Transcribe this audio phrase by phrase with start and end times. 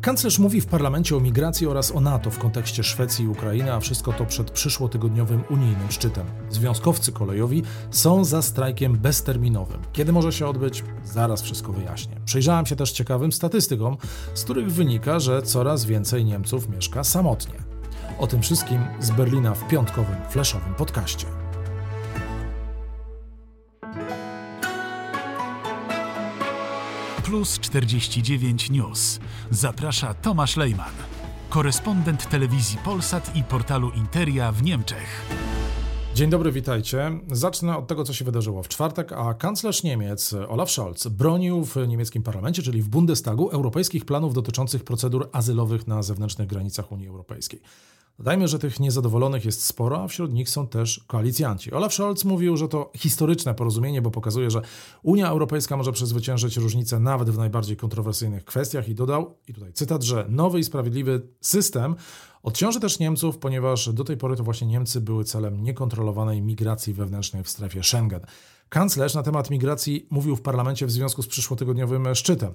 [0.00, 3.80] Kanclerz mówi w parlamencie o migracji oraz o NATO w kontekście Szwecji i Ukrainy, a
[3.80, 6.26] wszystko to przed przyszłotygodniowym unijnym szczytem.
[6.50, 9.80] Związkowcy kolejowi są za strajkiem bezterminowym.
[9.92, 10.84] Kiedy może się odbyć?
[11.04, 12.16] Zaraz wszystko wyjaśnię.
[12.24, 13.96] Przejrzałem się też ciekawym statystykom,
[14.34, 17.54] z których wynika, że coraz więcej Niemców mieszka samotnie.
[18.18, 21.39] O tym wszystkim z Berlina w piątkowym, flashowym podcaście.
[27.24, 29.20] Plus 49 News.
[29.50, 30.92] Zaprasza Tomasz Lejman,
[31.48, 35.26] korespondent telewizji Polsat i portalu Interia w Niemczech.
[36.14, 37.20] Dzień dobry, witajcie.
[37.32, 41.76] Zacznę od tego, co się wydarzyło w czwartek, a kanclerz Niemiec Olaf Scholz bronił w
[41.88, 47.60] niemieckim parlamencie, czyli w Bundestagu, europejskich planów dotyczących procedur azylowych na zewnętrznych granicach Unii Europejskiej.
[48.20, 51.72] Dodajmy, że tych niezadowolonych jest sporo, a wśród nich są też koalicjanci.
[51.72, 54.62] Olaf Scholz mówił, że to historyczne porozumienie, bo pokazuje, że
[55.02, 60.02] Unia Europejska może przezwyciężyć różnice nawet w najbardziej kontrowersyjnych kwestiach i dodał, i tutaj cytat,
[60.02, 61.96] że nowy i sprawiedliwy system
[62.42, 67.44] odciąży też Niemców, ponieważ do tej pory to właśnie Niemcy były celem niekontrolowanej migracji wewnętrznej
[67.44, 68.20] w strefie Schengen.
[68.68, 72.54] Kanclerz na temat migracji mówił w parlamencie w związku z przyszłotygodniowym szczytem.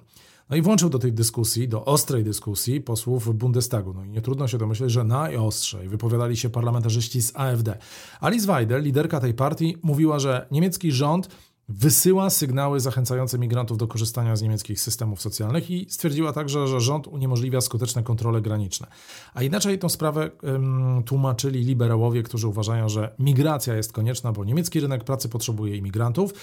[0.50, 3.94] No i włączył do tej dyskusji, do ostrej dyskusji posłów Bundestagu.
[3.94, 7.77] No i nie trudno się domyśleć, że najostrzej wypowiadali się parlamentarzyści z AfD.
[8.20, 11.30] Alice Weidel, liderka tej partii, mówiła, że niemiecki rząd
[11.69, 17.08] wysyła sygnały zachęcające migrantów do korzystania z niemieckich systemów socjalnych i stwierdziła także, że rząd
[17.08, 18.88] uniemożliwia skuteczne kontrole graniczne.
[19.33, 24.80] A inaczej tą sprawę ym, tłumaczyli liberałowie, którzy uważają, że migracja jest konieczna, bo niemiecki
[24.80, 26.33] rynek pracy potrzebuje imigrantów,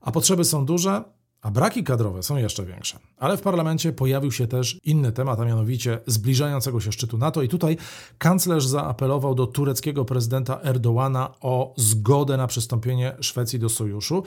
[0.00, 1.04] a potrzeby są duże,
[1.42, 2.98] a braki kadrowe są jeszcze większe.
[3.16, 7.42] Ale w parlamencie pojawił się też inny temat, a mianowicie zbliżającego się szczytu NATO.
[7.42, 7.76] I tutaj
[8.18, 14.22] kanclerz zaapelował do tureckiego prezydenta Erdoğana o zgodę na przystąpienie Szwecji do sojuszu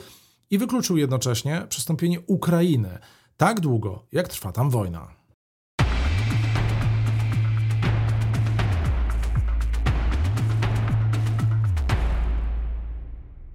[0.50, 2.98] i wykluczył jednocześnie przystąpienie Ukrainy
[3.36, 5.20] tak długo, jak trwa tam wojna.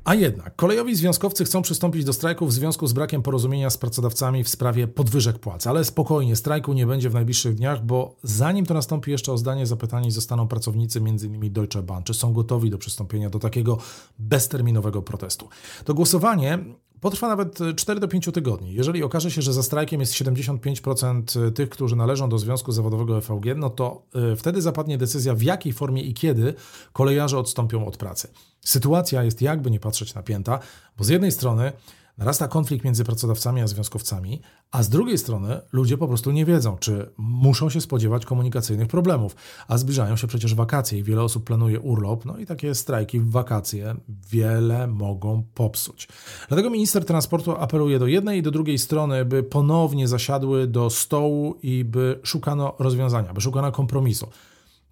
[0.05, 4.43] A jednak kolejowi związkowcy chcą przystąpić do strajku w związku z brakiem porozumienia z pracodawcami
[4.43, 5.67] w sprawie podwyżek płac.
[5.67, 9.65] Ale spokojnie, strajku nie będzie w najbliższych dniach, bo zanim to nastąpi jeszcze o zdanie
[9.65, 11.53] zapytani zostaną pracownicy m.in.
[11.53, 13.77] Deutsche Bahn, czy są gotowi do przystąpienia do takiego
[14.19, 15.49] bezterminowego protestu.
[15.85, 16.59] To głosowanie
[17.05, 18.73] Potrwa nawet 4 do 5 tygodni.
[18.73, 23.55] Jeżeli okaże się, że za strajkiem jest 75% tych, którzy należą do Związku Zawodowego FVG,
[23.55, 24.01] no to
[24.33, 26.53] y, wtedy zapadnie decyzja, w jakiej formie i kiedy
[26.93, 28.27] kolejarze odstąpią od pracy.
[28.61, 30.59] Sytuacja jest jakby nie patrzeć napięta,
[30.97, 31.71] bo z jednej strony
[32.17, 36.77] narasta konflikt między pracodawcami a związkowcami, a z drugiej strony ludzie po prostu nie wiedzą,
[36.77, 39.35] czy muszą się spodziewać komunikacyjnych problemów,
[39.67, 43.31] a zbliżają się przecież wakacje i wiele osób planuje urlop, no i takie strajki w
[43.31, 43.95] wakacje
[44.31, 46.07] wiele mogą popsuć.
[46.47, 51.55] Dlatego minister transportu apeluje do jednej i do drugiej strony, by ponownie zasiadły do stołu
[51.63, 54.27] i by szukano rozwiązania, by szukano kompromisu.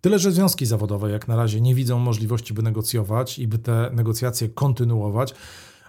[0.01, 3.89] Tyle, że związki zawodowe jak na razie nie widzą możliwości, by negocjować i by te
[3.93, 5.33] negocjacje kontynuować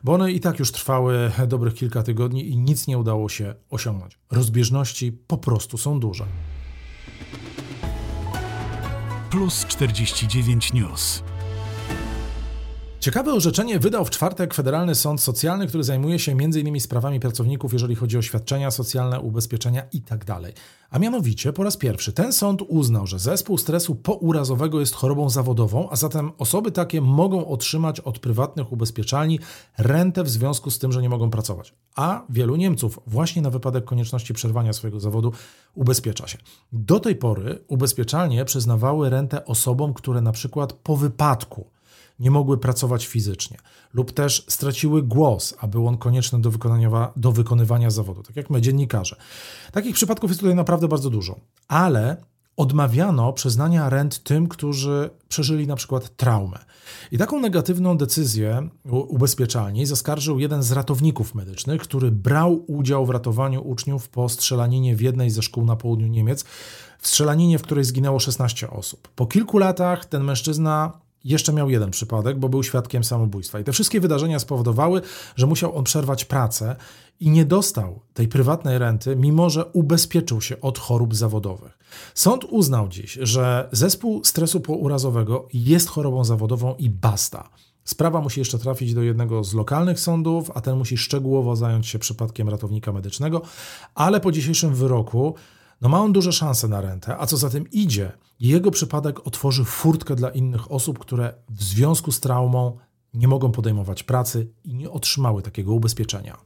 [0.05, 4.19] bo one i tak już trwały dobrych kilka tygodni i nic nie udało się osiągnąć.
[4.31, 6.25] Rozbieżności po prostu są duże.
[9.31, 11.23] Plus 49 News.
[13.05, 16.81] Ciekawe orzeczenie wydał w czwartek Federalny Sąd Socjalny, który zajmuje się m.in.
[16.81, 20.25] sprawami pracowników, jeżeli chodzi o świadczenia socjalne, ubezpieczenia itd.
[20.27, 20.43] Tak
[20.91, 25.91] a mianowicie po raz pierwszy ten sąd uznał, że zespół stresu pourazowego jest chorobą zawodową,
[25.91, 29.39] a zatem osoby takie mogą otrzymać od prywatnych ubezpieczalni
[29.79, 31.75] rentę w związku z tym, że nie mogą pracować.
[31.97, 35.33] A wielu Niemców właśnie na wypadek konieczności przerwania swojego zawodu
[35.75, 36.39] ubezpiecza się.
[36.73, 41.75] Do tej pory ubezpieczalnie przyznawały rentę osobom, które na przykład po wypadku
[42.19, 43.59] nie mogły pracować fizycznie
[43.95, 48.51] lub też straciły głos, a był on konieczny do, wykonania, do wykonywania zawodu, tak jak
[48.51, 49.17] my, dziennikarze.
[49.73, 52.17] Takich przypadków jest tutaj naprawdę bardzo dużo, ale
[52.57, 56.59] odmawiano przyznania rent tym, którzy przeżyli na przykład traumę.
[57.13, 63.69] I taką negatywną decyzję ubezpieczalni zaskarżył jeden z ratowników medycznych, który brał udział w ratowaniu
[63.69, 66.45] uczniów po strzelaninie w jednej ze szkół na południu Niemiec,
[66.99, 69.09] w strzelaninie, w której zginęło 16 osób.
[69.09, 73.61] Po kilku latach ten mężczyzna jeszcze miał jeden przypadek, bo był świadkiem samobójstwa.
[73.61, 75.03] I te wszystkie wydarzenia spowodowały,
[75.37, 76.77] że musiał on przerwać pracę
[77.21, 81.79] i nie dostał tej prywatnej renty, mimo że ubezpieczył się od chorób zawodowych.
[82.15, 87.49] Sąd uznał dziś, że zespół stresu pourazowego jest chorobą zawodową i basta.
[87.85, 91.99] Sprawa musi jeszcze trafić do jednego z lokalnych sądów, a ten musi szczegółowo zająć się
[91.99, 93.43] przypadkiem ratownika medycznego,
[93.95, 95.35] ale po dzisiejszym wyroku
[95.81, 99.65] no ma on duże szanse na rentę, a co za tym idzie, jego przypadek otworzy
[99.65, 102.79] furtkę dla innych osób, które w związku z traumą
[103.15, 106.37] nie mogą podejmować pracy i nie otrzymały takiego ubezpieczenia.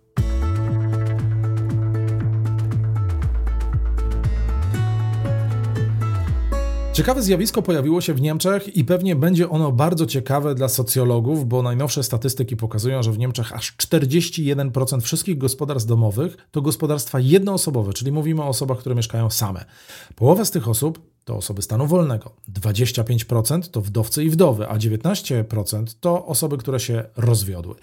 [6.98, 11.62] Ciekawe zjawisko pojawiło się w Niemczech i pewnie będzie ono bardzo ciekawe dla socjologów, bo
[11.62, 18.12] najnowsze statystyki pokazują, że w Niemczech aż 41% wszystkich gospodarstw domowych to gospodarstwa jednoosobowe, czyli
[18.12, 19.64] mówimy o osobach, które mieszkają same.
[20.16, 25.84] Połowa z tych osób to osoby stanu wolnego, 25% to wdowcy i wdowy, a 19%
[26.00, 27.74] to osoby, które się rozwiodły.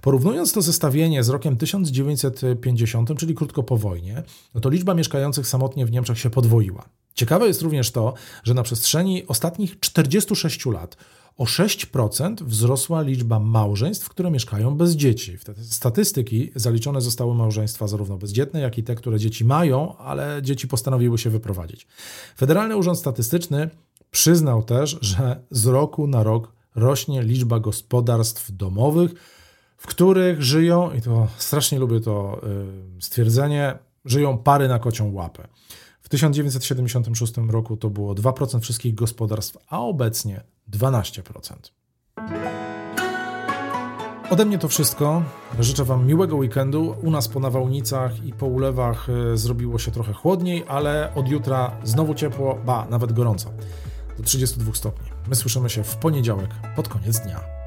[0.00, 4.22] Porównując to zestawienie z rokiem 1950, czyli krótko po wojnie,
[4.54, 7.01] no to liczba mieszkających samotnie w Niemczech się podwoiła.
[7.14, 8.14] Ciekawe jest również to,
[8.44, 10.96] że na przestrzeni ostatnich 46 lat
[11.36, 15.38] o 6% wzrosła liczba małżeństw, które mieszkają bez dzieci.
[15.38, 20.40] W te statystyki zaliczone zostały małżeństwa zarówno bezdzietne, jak i te, które dzieci mają, ale
[20.42, 21.86] dzieci postanowiły się wyprowadzić.
[22.36, 23.70] Federalny Urząd Statystyczny
[24.10, 29.14] przyznał też, że z roku na rok rośnie liczba gospodarstw domowych,
[29.76, 32.40] w których żyją, i to strasznie lubię to
[32.98, 35.48] y, stwierdzenie, żyją pary na kocią łapę.
[36.12, 41.54] W 1976 roku to było 2% wszystkich gospodarstw, a obecnie 12%.
[44.30, 45.22] Ode mnie to wszystko.
[45.60, 46.96] Życzę Wam miłego weekendu.
[47.02, 51.76] U nas po nawałnicach i po ulewach e, zrobiło się trochę chłodniej, ale od jutra
[51.84, 53.50] znowu ciepło, ba, nawet gorąco.
[54.16, 55.08] Do 32 stopni.
[55.28, 57.61] My słyszymy się w poniedziałek pod koniec dnia.